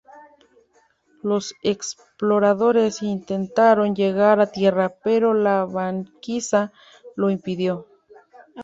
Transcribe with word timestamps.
Los 1.21 1.53
exploradores 1.61 3.03
intentaron 3.03 3.93
llegar 3.93 4.39
a 4.39 4.51
tierra, 4.51 4.95
pero 5.03 5.35
la 5.35 5.63
banquisa 5.65 6.71
lo 7.15 7.29
impidió. 7.29 7.85